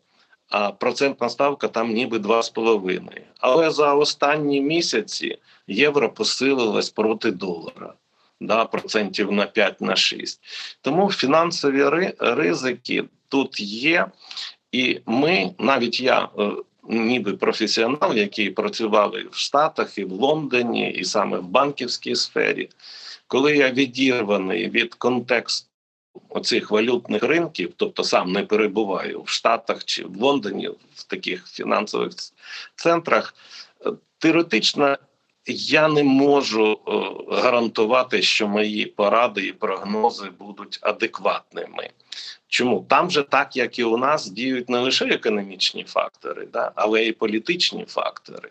процентна 0.78 1.28
ставка 1.28 1.68
там 1.68 1.92
ніби 1.92 2.18
2,5. 2.18 3.00
Але 3.38 3.71
за 3.71 3.94
останні 3.94 4.61
місяці 4.61 5.38
євро 5.66 6.11
посилилось 6.11 6.90
проти 6.90 7.30
долара. 7.30 7.94
Да, 8.40 8.64
процентів 8.64 9.32
на 9.32 9.47
5 9.47 9.80
на 9.80 9.97
6. 9.97 10.40
Тому 10.80 11.12
фінансові 11.12 12.11
ризики 12.18 13.04
тут 13.28 13.61
є, 13.61 14.06
і 14.73 15.00
ми, 15.06 15.54
навіть 15.59 16.00
я, 16.00 16.28
е, 16.38 16.50
ніби 16.88 17.32
професіонал, 17.32 18.14
який 18.14 18.50
працював 18.50 19.18
і 19.18 19.28
в 19.28 19.35
Штатах, 19.35 19.99
і 19.99 20.04
в 20.04 20.12
Лондоні, 20.12 20.90
і 20.90 21.04
саме 21.04 21.38
в 21.38 21.49
банківській 21.49 22.16
сфері, 22.16 22.68
коли 23.26 23.56
я 23.56 23.71
відірваний 23.71 24.71
від 24.71 24.94
контексту 24.94 25.72
оцих 26.28 26.71
валютних 26.71 27.23
ринків, 27.23 27.73
тобто 27.76 28.04
сам 28.04 28.33
не 28.33 28.42
перебуваю 28.42 29.23
в 29.23 29.28
Штатах 29.28 29.85
чи 29.85 30.04
в 30.04 30.16
Лондоні, 30.16 30.69
в 30.95 31.04
таких 31.04 31.47
фінансових 31.47 32.12
центрах, 32.76 33.35
е, 33.87 33.90
теоретично 34.19 34.97
я 35.47 35.88
не 35.88 36.02
можу 36.02 36.73
е, 36.73 36.92
гарантувати, 37.42 38.23
що 38.23 38.49
мої 38.49 38.87
поради 38.87 39.47
і 39.47 39.52
прогнози 39.52 40.31
будуть 40.38 40.78
адекватними. 40.83 41.90
Чому 42.49 42.87
там 42.88 43.11
же, 43.11 43.23
так 43.23 43.57
як 43.57 43.78
і 43.78 43.85
у 43.85 43.97
нас, 43.97 44.26
діють 44.26 44.69
не 44.69 44.78
лише 44.78 45.04
економічні 45.04 45.85
фактори, 45.85 46.49
да, 46.52 46.73
але 46.75 47.02
й 47.02 47.12
політичні 47.12 47.85
фактори, 47.85 48.50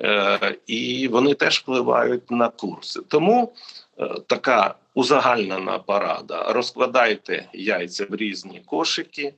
Е, 0.00 0.54
і 0.66 1.08
вони 1.08 1.34
теж 1.34 1.58
впливають 1.58 2.30
на 2.30 2.48
курси. 2.48 3.00
Тому 3.08 3.52
е, 3.98 4.14
така 4.26 4.74
узагальнена 4.98 5.78
порада: 5.78 6.52
розкладайте 6.52 7.48
яйця 7.52 8.06
в 8.10 8.14
різні 8.14 8.62
кошики, 8.66 9.34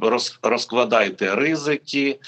роз, 0.00 0.38
розкладайте 0.42 1.34
ризики. 1.34 2.20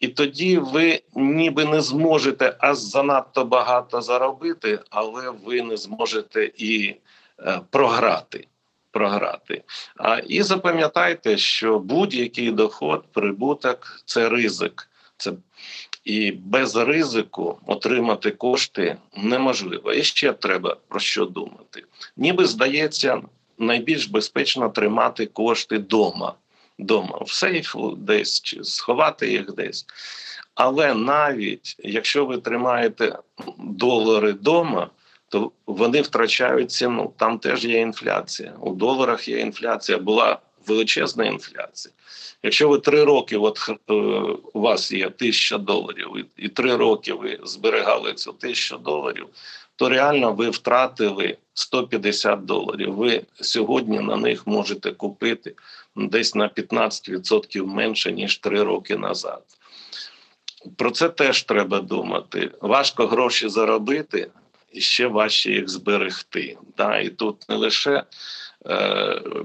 І 0.00 0.08
тоді 0.08 0.58
ви 0.58 1.00
ніби 1.14 1.64
не 1.64 1.80
зможете 1.80 2.56
аж 2.58 2.78
занадто 2.78 3.44
багато 3.44 4.02
заробити, 4.02 4.78
але 4.90 5.30
ви 5.30 5.62
не 5.62 5.76
зможете 5.76 6.50
і 6.56 6.96
е, 7.40 7.60
програти. 7.70 8.48
Програти. 8.90 9.62
А 9.96 10.18
і 10.18 10.42
запам'ятайте, 10.42 11.36
що 11.36 11.78
будь-який 11.78 12.50
доход, 12.50 13.04
прибуток 13.12 14.02
це 14.04 14.28
ризик, 14.28 14.88
це 15.16 15.32
і 16.06 16.32
без 16.32 16.76
ризику 16.76 17.58
отримати 17.66 18.30
кошти 18.30 18.96
неможливо. 19.16 19.92
І 19.92 20.02
ще 20.02 20.32
треба 20.32 20.76
про 20.88 21.00
що 21.00 21.24
думати. 21.24 21.84
Ніби 22.16 22.46
здається, 22.46 23.22
найбільш 23.58 24.08
безпечно 24.08 24.68
тримати 24.68 25.26
кошти 25.26 25.78
вдома, 25.78 26.34
дома 26.78 27.18
в 27.20 27.30
сейфу 27.32 27.96
десь 27.96 28.40
чи 28.40 28.64
сховати 28.64 29.30
їх 29.30 29.54
десь. 29.54 29.86
Але 30.54 30.94
навіть 30.94 31.76
якщо 31.78 32.26
ви 32.26 32.38
тримаєте 32.38 33.18
долари 33.58 34.32
вдома, 34.32 34.90
то 35.28 35.52
вони 35.66 36.00
втрачають 36.00 36.70
ціну. 36.70 37.12
Там 37.16 37.38
теж 37.38 37.64
є 37.64 37.80
інфляція. 37.80 38.54
У 38.60 38.74
доларах 38.74 39.28
є 39.28 39.38
інфляція, 39.38 39.98
була 39.98 40.38
величезна 40.68 41.24
інфляція. 41.24 41.94
Якщо 42.42 42.68
ви 42.68 42.78
три 42.78 43.04
роки, 43.04 43.36
от 43.36 43.58
е, 43.68 43.92
у 44.52 44.60
вас 44.60 44.92
є 44.92 45.10
тисяча 45.10 45.58
доларів, 45.58 46.26
і 46.36 46.48
три 46.48 46.76
роки 46.76 47.12
ви 47.12 47.38
зберігали 47.44 48.14
цю 48.14 48.32
тисячу 48.32 48.78
доларів, 48.78 49.26
то 49.76 49.88
реально 49.88 50.32
ви 50.32 50.50
втратили 50.50 51.36
150 51.54 52.44
доларів. 52.44 52.94
Ви 52.94 53.22
сьогодні 53.40 54.00
на 54.00 54.16
них 54.16 54.46
можете 54.46 54.92
купити 54.92 55.54
десь 55.96 56.34
на 56.34 56.48
15% 56.48 57.66
менше 57.66 58.12
ніж 58.12 58.38
три 58.38 58.62
роки 58.62 58.96
назад. 58.96 59.42
Про 60.76 60.90
це 60.90 61.08
теж 61.08 61.42
треба 61.42 61.80
думати. 61.80 62.50
Важко 62.60 63.06
гроші 63.06 63.48
заробити, 63.48 64.30
і 64.72 64.80
ще 64.80 65.06
важче 65.06 65.52
їх 65.52 65.68
зберегти. 65.68 66.58
Да? 66.76 66.98
І 66.98 67.08
тут 67.08 67.48
не 67.48 67.56
лише 67.56 68.04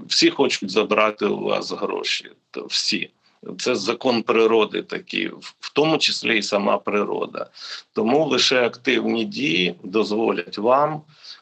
всі 0.07 0.29
хочуть 0.29 0.71
забрати 0.71 1.25
у 1.25 1.43
вас 1.43 1.71
гроші. 1.71 2.31
Всі. 2.67 3.09
Це 3.57 3.75
закон 3.75 4.23
природи 4.23 4.81
такий, 4.81 5.27
в 5.59 5.71
тому 5.73 5.97
числі 5.97 6.37
і 6.37 6.43
сама 6.43 6.77
природа. 6.77 7.49
Тому 7.93 8.25
лише 8.25 8.65
активні 8.65 9.25
дії 9.25 9.75
дозволять 9.83 10.57
вам 10.57 11.01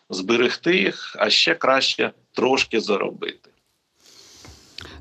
зберегти 0.10 0.78
їх, 0.78 1.16
а 1.20 1.30
ще 1.30 1.56
краще 1.56 2.12
трошки 2.34 2.80
заробити. 2.80 3.50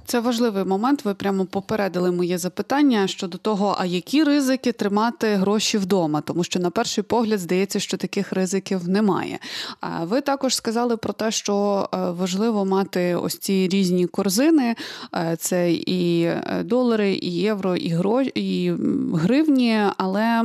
Це 0.09 0.21
важливий 0.21 0.65
момент. 0.65 1.05
Ви 1.05 1.15
прямо 1.15 1.45
попередили 1.45 2.11
моє 2.11 2.39
запитання 2.39 3.07
щодо 3.07 3.39
того, 3.39 3.77
а 3.79 3.87
які 3.87 4.25
ризики 4.25 4.73
тримати 4.73 5.35
гроші 5.35 5.79
вдома, 5.79 6.21
тому 6.21 6.45
що 6.45 6.61
на 6.61 6.71
перший 6.71 7.05
погляд 7.05 7.39
здається, 7.39 7.81
що 7.81 7.97
таких 7.97 8.33
ризиків 8.33 8.89
немає. 8.89 9.39
А 9.81 10.05
ви 10.05 10.21
також 10.21 10.57
сказали 10.57 10.97
про 10.97 11.13
те, 11.13 11.31
що 11.31 11.89
е, 11.95 11.97
важливо 12.11 12.65
мати 12.65 13.15
ось 13.15 13.39
ці 13.39 13.69
різні 13.69 14.07
корзини: 14.07 14.77
е, 15.15 15.37
це 15.41 15.73
і 15.73 16.23
е, 16.23 16.63
долари, 16.65 17.13
і 17.15 17.33
євро, 17.33 17.77
і 17.77 17.89
гро... 17.89 18.23
і 18.23 18.73
гривні. 19.15 19.81
Але 19.97 20.43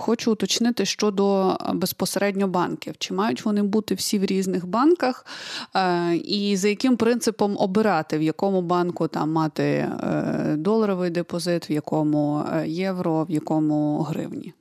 хочу 0.00 0.32
уточнити 0.32 0.84
щодо 0.84 1.56
безпосередньо 1.74 2.48
банків, 2.48 2.94
чи 2.98 3.14
мають 3.14 3.44
вони 3.44 3.62
бути 3.62 3.94
всі 3.94 4.18
в 4.18 4.24
різних 4.24 4.66
банках, 4.66 5.26
і 6.24 6.56
за 6.56 6.68
яким 6.68 6.96
принципом 6.96 7.56
обирати 7.58 8.18
в 8.18 8.22
якому 8.22 8.62
банку 8.62 8.73
банку 8.74 9.08
там 9.08 9.30
мати 9.30 9.62
е, 9.62 10.54
доларовий 10.58 11.10
депозит, 11.10 11.70
в 11.70 11.72
якому 11.72 12.44
е, 12.52 12.68
євро, 12.68 13.24
в 13.24 13.30
якому 13.30 14.02
гривні? 14.02 14.52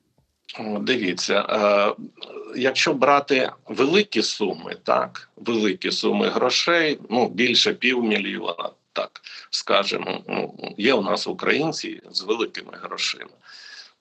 Дивіться, 0.81 1.45
е, 1.49 2.03
якщо 2.55 2.93
брати 2.93 3.51
великі 3.67 4.21
суми, 4.21 4.75
так 4.83 5.29
великі 5.37 5.91
суми 5.91 6.27
грошей, 6.27 6.99
ну 7.09 7.29
більше 7.29 7.73
півмільйона, 7.73 8.69
так 8.93 9.21
скажемо, 9.49 10.21
ну 10.27 10.53
є 10.77 10.93
у 10.93 11.01
нас 11.01 11.27
українці 11.27 12.01
з 12.11 12.21
великими 12.21 12.73
грошима, 12.81 13.37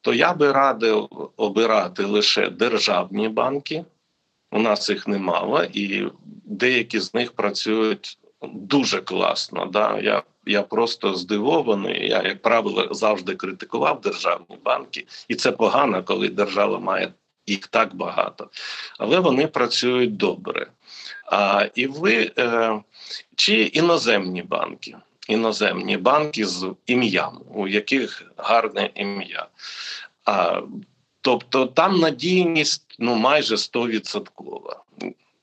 то 0.01 0.15
я 0.15 0.35
би 0.35 0.53
радив 0.53 1.09
обирати 1.37 2.05
лише 2.05 2.51
державні 2.51 3.29
банки. 3.29 3.85
У 4.51 4.59
нас 4.59 4.91
їх 4.91 5.09
немало, 5.09 5.65
і 5.65 6.07
деякі 6.45 7.01
з 7.01 7.15
них 7.15 7.33
працюють 7.33 8.19
дуже 8.53 9.01
класно. 9.01 9.67
Да? 9.67 9.99
Я 9.99 10.23
я 10.47 10.63
просто 10.63 11.15
здивований. 11.15 12.09
Я, 12.09 12.23
як 12.23 12.43
правило, 12.43 12.89
завжди 12.91 13.35
критикував 13.35 14.01
державні 14.01 14.59
банки, 14.65 15.07
і 15.29 15.35
це 15.35 15.53
погано, 15.53 16.03
коли 16.03 16.29
держава 16.29 16.79
має 16.79 17.13
їх 17.47 17.67
так 17.67 17.95
багато. 17.95 18.51
Але 18.99 19.21
вони 19.21 19.47
працюють 19.47 20.17
добре. 20.17 20.67
А 21.27 21.69
і 21.75 21.87
ви 21.87 22.33
е, 22.39 22.81
чи 23.37 23.63
іноземні 23.63 24.43
банки, 24.43 24.97
іноземні 25.29 25.97
банки 25.97 26.47
з 26.47 26.75
ім'ям, 26.87 27.41
у 27.55 27.69
яких 27.69 28.33
гарне 28.37 28.91
ім'я. 28.95 29.47
А, 30.25 30.61
Тобто 31.25 31.67
там 31.67 32.01
надійність 32.01 32.97
ну 32.99 33.15
майже 33.15 33.55
100% 33.55 34.77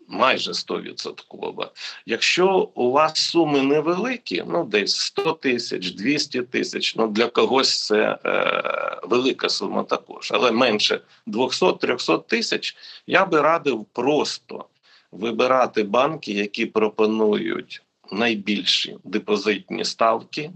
майже 0.09 0.51
100%. 0.51 1.69
Якщо 2.05 2.69
у 2.75 2.91
вас 2.91 3.17
суми 3.17 3.61
невеликі, 3.61 4.43
ну 4.47 4.65
десь 4.65 4.95
100 4.95 5.31
тисяч, 5.33 5.91
200 5.91 6.41
тисяч, 6.41 6.95
ну 6.95 7.07
для 7.07 7.27
когось 7.27 7.85
це 7.85 8.17
е, 8.25 8.99
велика 9.03 9.49
сума 9.49 9.83
також, 9.83 10.31
але 10.33 10.51
менше 10.51 11.01
200-300 11.27 12.27
тисяч, 12.27 12.75
я 13.07 13.25
би 13.25 13.41
радив 13.41 13.85
просто 13.93 14.65
вибирати 15.11 15.83
банки, 15.83 16.31
які 16.31 16.65
пропонують 16.65 17.81
найбільші 18.11 18.97
депозитні 19.03 19.85
ставки. 19.85 20.51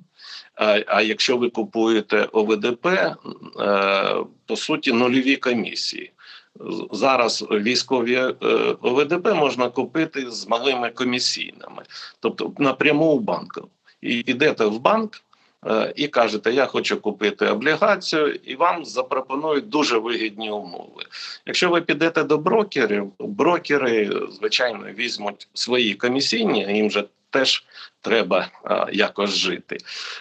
А 0.88 1.02
якщо 1.02 1.38
ви 1.38 1.50
купуєте 1.50 2.28
ОВДП, 2.32 2.86
е, 2.86 3.16
по 4.46 4.56
суті, 4.56 4.94
нульові 4.94 5.36
комісії. 5.36 6.12
Зараз 6.92 7.46
військові 7.52 8.16
е, 8.16 8.36
ОВДП 8.82 9.28
можна 9.34 9.70
купити 9.70 10.32
з 10.32 10.48
малими 10.48 10.90
комісійними, 10.90 11.84
тобто 12.20 12.54
напряму 12.58 13.06
у 13.06 13.20
банку. 13.20 13.70
І 14.02 14.16
йдете 14.16 14.66
в 14.66 14.80
банк 14.80 15.22
е, 15.66 15.94
і 15.96 16.08
кажете, 16.08 16.54
я 16.54 16.66
хочу 16.66 17.02
купити 17.02 17.48
облігацію, 17.48 18.34
і 18.34 18.56
вам 18.56 18.86
запропонують 18.86 19.70
дуже 19.70 19.98
вигідні 19.98 20.52
умови. 20.52 21.04
Якщо 21.46 21.70
ви 21.70 21.82
підете 21.82 22.24
до 22.24 22.38
брокерів, 22.38 23.12
брокери, 23.20 24.12
звичайно, 24.32 24.86
візьмуть 24.98 25.48
свої 25.54 25.94
комісійні, 25.94 26.74
їм 26.74 26.92
же 26.92 27.04
теж 27.30 27.66
треба 28.02 28.48
якось 28.92 29.36
жити. 29.36 29.78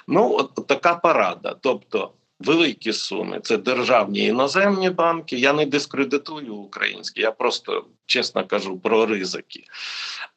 Ну, 0.09 0.37
от 0.38 0.66
така 0.66 0.95
порада. 0.95 1.57
Тобто 1.61 2.11
великі 2.42 2.92
суми 2.92 3.40
це 3.42 3.57
державні 3.57 4.24
іноземні 4.24 4.90
банки. 4.90 5.37
Я 5.37 5.52
не 5.52 5.66
дискредитую 5.66 6.55
українські, 6.55 7.20
я 7.20 7.33
просто 7.33 7.85
чесно 8.07 8.46
кажу 8.46 8.78
про 8.78 9.07
ризики. 9.07 9.64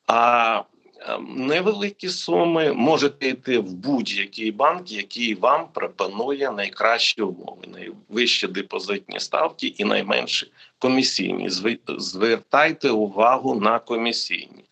А 0.07 0.63
Невеликі 1.35 2.09
суми 2.09 2.73
можете 2.73 3.27
йти 3.27 3.59
в 3.59 3.73
будь-який 3.73 4.51
банк, 4.51 4.91
який 4.91 5.35
вам 5.35 5.67
пропонує 5.73 6.51
найкращі 6.51 7.21
умови, 7.21 7.67
найвищі 7.67 8.47
депозитні 8.47 9.19
ставки 9.19 9.67
і 9.67 9.85
найменші 9.85 10.51
комісійні. 10.79 11.49
Звертайте 11.97 12.89
увагу 12.89 13.55
на 13.55 13.79
комісійні. 13.79 14.63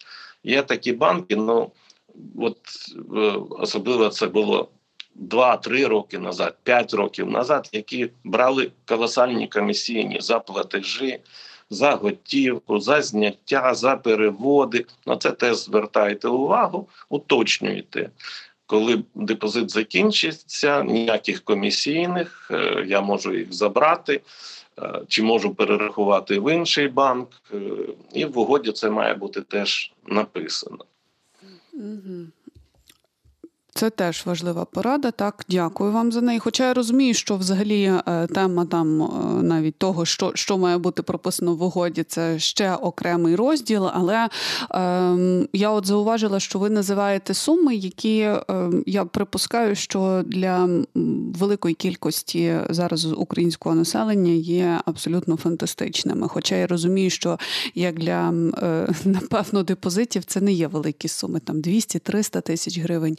Є 0.44 0.62
такі 0.62 0.94
банки, 0.94 1.36
ну 1.36 1.72
от 2.38 2.58
е, 3.16 3.20
особливо 3.50 4.10
це 4.10 4.28
було 4.28 4.70
2-3 5.16 5.88
роки 5.88 6.20
назад, 6.20 6.56
5 6.64 6.94
років 6.94 7.30
назад, 7.32 7.70
які 7.72 8.10
брали 8.24 8.72
колосальні 8.86 9.48
комісійні 9.48 10.18
за 10.22 10.40
платежі, 10.40 11.20
за 11.70 11.92
готівку, 11.92 12.80
за 12.80 13.02
зняття, 13.02 13.74
за 13.74 13.96
переводи. 13.96 14.86
На 15.06 15.18
це 15.18 15.32
теж 15.32 15.58
звертайте 15.58 16.28
увагу, 16.28 16.88
уточнюйте. 17.10 18.10
Коли 18.66 19.04
депозит 19.16 19.72
закінчиться, 19.72 20.84
ніяких 20.84 21.42
комісійних, 21.42 22.52
е, 22.52 22.86
я 22.88 23.02
можу 23.02 23.38
їх 23.38 23.54
забрати, 23.54 24.22
е, 24.80 25.02
чи 25.08 25.24
можу 25.24 25.56
перерахувати 25.56 26.40
в 26.40 26.54
інший 26.54 26.88
банк, 26.88 27.30
і 28.14 28.26
в 28.26 28.38
угоді 28.38 28.72
це 28.72 28.90
має 28.90 29.14
бути 29.14 29.42
теж 29.42 29.94
написано. 30.08 30.86
Це 33.76 33.90
теж 33.90 34.26
важлива 34.26 34.66
порада. 34.66 35.12
Так, 35.12 35.46
дякую 35.50 35.92
вам 35.92 36.12
за 36.12 36.22
неї. 36.22 36.40
Хоча 36.40 36.68
я 36.68 36.74
розумію, 36.74 37.14
що 37.14 37.36
взагалі 37.36 37.84
е, 38.08 38.28
тема 38.28 38.66
там 38.66 39.02
е, 39.02 39.08
навіть 39.44 39.76
того, 39.76 40.06
що 40.06 40.32
що 40.36 40.58
має 40.58 40.78
бути 40.78 41.02
прописано 41.04 41.56
в 41.56 41.64
угоді, 41.64 42.04
це 42.04 42.40
ще 42.40 42.74
окремий 42.76 43.36
розділ. 43.36 43.90
Але 43.94 44.30
е, 44.72 45.48
я 45.54 45.70
от 45.70 45.86
зауважила, 45.86 46.40
що 46.40 46.60
ви 46.60 46.70
називаєте 46.70 47.34
суми, 47.34 47.76
які 47.76 48.20
е, 48.20 48.44
я 48.86 49.06
припускаю, 49.06 49.76
що 49.76 50.24
для 50.26 50.70
великої 51.40 51.76
кількості 51.76 52.58
зараз 52.70 53.06
українського 53.06 53.76
населення 53.76 54.32
є 54.32 54.80
абсолютно 54.86 55.38
фантастичними. 55.38 56.28
Хоча 56.28 56.56
я 56.56 56.68
розумію, 56.68 57.10
що 57.10 57.40
як 57.76 58.00
для 58.00 58.34
е, 58.64 58.88
напевно 59.06 59.64
депозитів 59.64 60.24
це 60.26 60.42
не 60.42 60.54
є 60.54 60.68
великі 60.68 61.08
суми, 61.08 61.40
там 61.40 61.56
200-300 61.56 62.42
тисяч 62.42 62.80
гривень. 62.80 63.18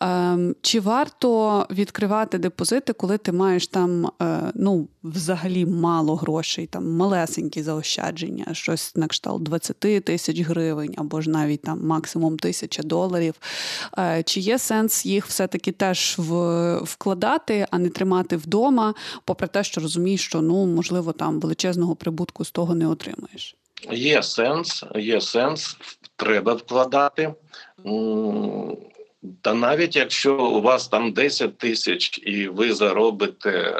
Ем, 0.00 0.54
чи 0.62 0.80
варто 0.80 1.66
відкривати 1.70 2.38
депозити, 2.38 2.92
коли 2.92 3.18
ти 3.18 3.32
маєш 3.32 3.66
там 3.66 4.06
е, 4.22 4.52
ну, 4.54 4.88
взагалі 5.02 5.66
мало 5.66 6.16
грошей, 6.16 6.66
там 6.66 6.96
малесенькі 6.96 7.62
заощадження, 7.62 8.46
щось 8.52 8.96
на 8.96 9.06
кшталт 9.06 9.42
20 9.42 10.04
тисяч 10.04 10.40
гривень 10.40 10.94
або 10.96 11.20
ж 11.20 11.30
навіть 11.30 11.62
там 11.62 11.86
максимум 11.86 12.38
тисяча 12.38 12.82
доларів? 12.82 13.34
Е, 13.98 14.22
чи 14.22 14.40
є 14.40 14.58
сенс 14.58 15.06
їх 15.06 15.26
все-таки 15.26 15.72
теж 15.72 16.16
вкладати, 16.82 17.66
а 17.70 17.78
не 17.78 17.88
тримати 17.88 18.36
вдома, 18.36 18.94
попри 19.24 19.48
те, 19.48 19.64
що 19.64 19.80
розумієш, 19.80 20.20
що 20.24 20.40
ну 20.40 20.66
можливо 20.66 21.12
там 21.12 21.40
величезного 21.40 21.96
прибутку 21.96 22.44
з 22.44 22.50
того 22.50 22.74
не 22.74 22.86
отримаєш? 22.88 23.56
Є 23.90 24.22
сенс, 24.22 24.84
є 24.94 25.20
сенс, 25.20 25.76
треба 26.16 26.52
вкладати. 26.52 27.34
Та 29.40 29.54
навіть 29.54 29.96
якщо 29.96 30.46
у 30.46 30.62
вас 30.62 30.88
там 30.88 31.12
10 31.12 31.58
тисяч 31.58 32.20
і 32.22 32.48
ви 32.48 32.72
заробите 32.72 33.76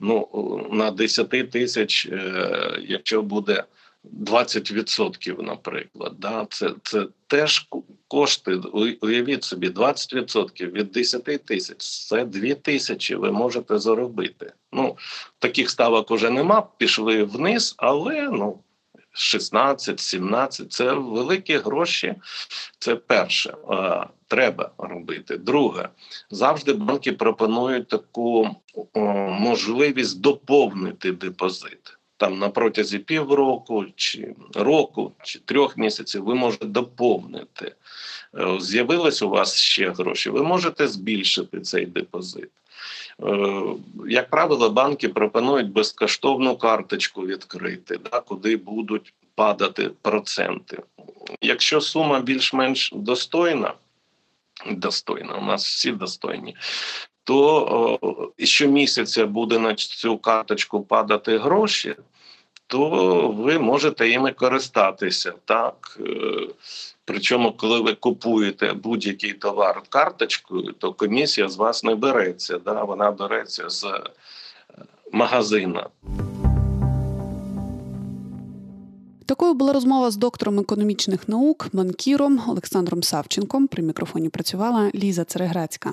ну, 0.00 0.28
на 0.72 0.90
10 0.90 1.50
тисяч, 1.50 2.06
е, 2.06 2.78
якщо 2.80 3.22
буде 3.22 3.64
20%, 4.04 5.42
наприклад, 5.42 6.12
да, 6.18 6.46
це 6.50 6.70
це 6.82 7.06
теж 7.26 7.68
кошти. 8.08 8.54
Уявіть 9.00 9.44
собі, 9.44 9.68
20% 9.68 10.70
від 10.70 10.92
10 10.92 11.44
тисяч 11.44 11.76
це 11.78 12.24
2 12.24 12.54
тисячі 12.54 13.14
ви 13.14 13.32
можете 13.32 13.78
заробити. 13.78 14.52
Ну, 14.72 14.96
Таких 15.38 15.70
ставок 15.70 16.10
уже 16.10 16.30
нема, 16.30 16.66
пішли 16.78 17.24
вниз, 17.24 17.74
але 17.78 18.28
ну. 18.32 18.58
16, 19.12 20.00
17– 20.00 20.72
це 20.72 20.92
великі 20.92 21.56
гроші. 21.56 22.14
Це 22.78 22.96
перше, 22.96 23.54
треба 24.28 24.70
робити. 24.78 25.38
Друге, 25.38 25.88
завжди 26.30 26.72
банки 26.72 27.12
пропонують 27.12 27.88
таку 27.88 28.56
можливість 29.40 30.20
доповнити 30.20 31.12
депозит. 31.12 31.99
Там 32.20 32.38
на 32.38 32.48
протязі 32.48 32.98
півроку, 32.98 33.84
чи 33.96 34.34
року, 34.54 35.12
чи 35.22 35.38
трьох 35.38 35.76
місяців 35.76 36.24
ви 36.24 36.34
можете 36.34 36.66
доповнити. 36.66 37.74
Е, 38.38 38.60
з'явились 38.60 39.22
у 39.22 39.28
вас 39.28 39.56
ще 39.56 39.90
гроші, 39.90 40.30
ви 40.30 40.42
можете 40.42 40.88
збільшити 40.88 41.60
цей 41.60 41.86
депозит. 41.86 42.50
Е, 43.22 43.62
як 44.08 44.30
правило, 44.30 44.70
банки 44.70 45.08
пропонують 45.08 45.72
безкоштовну 45.72 46.56
карточку 46.56 47.26
відкрити, 47.26 47.98
да, 48.10 48.20
куди 48.20 48.56
будуть 48.56 49.14
падати 49.34 49.90
проценти. 50.02 50.82
Якщо 51.40 51.80
сума 51.80 52.20
більш-менш 52.20 52.92
достойна, 52.94 53.74
достойна, 54.70 55.34
у 55.34 55.44
нас 55.44 55.66
всі 55.66 55.92
достойні, 55.92 56.56
то 57.24 57.98
щомісяця 58.38 59.26
буде 59.26 59.58
на 59.58 59.74
цю 59.74 60.18
карточку 60.18 60.82
падати 60.82 61.38
гроші, 61.38 61.96
то 62.66 62.88
ви 63.28 63.58
можете 63.58 64.10
іми 64.10 64.32
користатися 64.32 65.32
так. 65.44 65.98
Е, 66.00 66.48
Причому, 67.04 67.52
коли 67.52 67.80
ви 67.80 67.94
купуєте 67.94 68.72
будь-який 68.72 69.32
товар 69.32 69.82
карточкою, 69.88 70.72
то 70.78 70.92
комісія 70.92 71.48
з 71.48 71.56
вас 71.56 71.84
не 71.84 71.94
береться. 71.94 72.58
Да? 72.58 72.84
Вона 72.84 73.10
береться 73.10 73.68
з 73.68 73.84
е, 73.84 74.00
магазина. 75.12 75.86
Такою 79.26 79.54
була 79.54 79.72
розмова 79.72 80.10
з 80.10 80.16
доктором 80.16 80.58
економічних 80.58 81.28
наук, 81.28 81.68
банкіром 81.72 82.42
Олександром 82.48 83.02
Савченком. 83.02 83.66
При 83.66 83.82
мікрофоні 83.82 84.28
працювала 84.28 84.90
Ліза 84.94 85.24
Цереграцька. 85.24 85.92